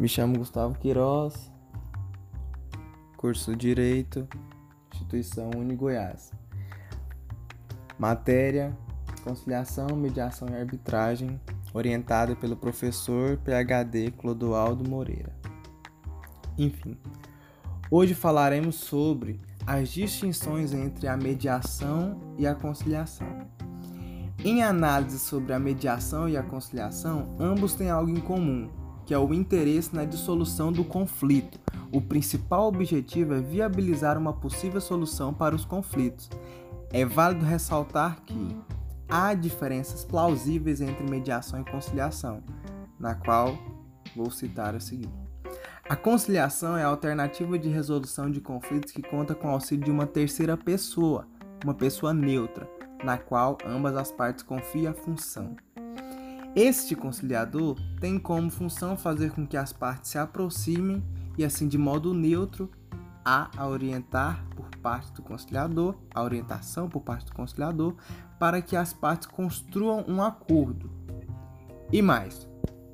[0.00, 1.52] Me chamo Gustavo Queiroz,
[3.18, 4.26] curso Direito,
[4.90, 6.32] instituição Uni Goiás.
[7.98, 8.74] Matéria:
[9.22, 11.38] Conciliação, Mediação e Arbitragem,
[11.74, 15.36] orientada pelo professor PhD Clodoaldo Moreira.
[16.56, 16.96] Enfim,
[17.90, 23.28] hoje falaremos sobre as distinções entre a mediação e a conciliação.
[24.42, 28.79] Em análise sobre a mediação e a conciliação, ambos têm algo em comum,
[29.10, 31.58] que é o interesse na dissolução do conflito.
[31.90, 36.30] O principal objetivo é viabilizar uma possível solução para os conflitos.
[36.92, 38.56] É válido ressaltar que
[39.08, 42.40] há diferenças plausíveis entre mediação e conciliação,
[43.00, 43.58] na qual
[44.14, 45.10] vou citar a seguir.
[45.88, 49.90] A conciliação é a alternativa de resolução de conflitos que conta com o auxílio de
[49.90, 51.26] uma terceira pessoa,
[51.64, 52.70] uma pessoa neutra,
[53.02, 55.56] na qual ambas as partes confiam a função.
[56.54, 61.02] Este conciliador tem como função fazer com que as partes se aproximem
[61.38, 62.68] e assim de modo neutro
[63.24, 67.94] a orientar por parte do conciliador, a orientação por parte do conciliador,
[68.38, 70.90] para que as partes construam um acordo.
[71.92, 72.48] E mais,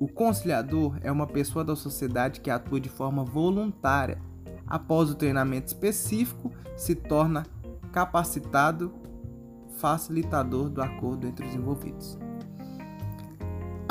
[0.00, 4.18] o conciliador é uma pessoa da sociedade que atua de forma voluntária.
[4.66, 7.44] Após o treinamento específico, se torna
[7.92, 8.94] capacitado
[9.76, 12.18] facilitador do acordo entre os envolvidos.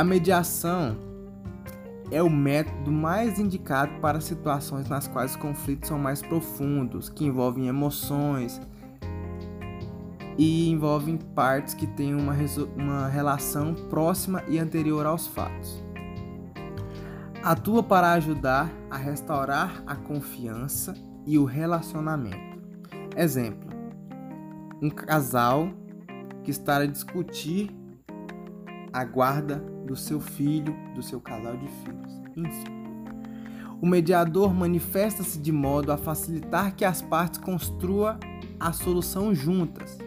[0.00, 0.96] A mediação
[2.10, 7.26] é o método mais indicado para situações nas quais os conflitos são mais profundos, que
[7.26, 8.58] envolvem emoções
[10.38, 12.34] e envolvem partes que têm uma,
[12.78, 15.84] uma relação próxima e anterior aos fatos.
[17.42, 20.94] Atua para ajudar a restaurar a confiança
[21.26, 22.58] e o relacionamento.
[23.14, 23.68] Exemplo:
[24.80, 25.68] um casal
[26.42, 27.70] que está a discutir
[28.92, 32.22] a guarda do seu filho, do seu casal de filhos.
[32.36, 32.80] Enfim.
[33.82, 38.16] O mediador manifesta-se de modo a facilitar que as partes construam
[38.60, 39.98] a solução juntas.